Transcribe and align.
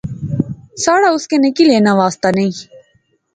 ساڑا 0.83 1.07
اس 1.15 1.23
کنے 1.29 1.49
کی 1.55 1.63
لینا 1.69 1.91
واسطہ 2.01 2.29
نئیں 2.37 2.53